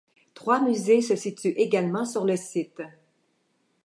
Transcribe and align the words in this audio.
Trois 0.33 0.61
musées 0.61 1.03
se 1.03 1.15
situent 1.15 1.53
également 1.59 2.05
sur 2.05 2.25
le 2.25 2.35
site. 2.35 2.81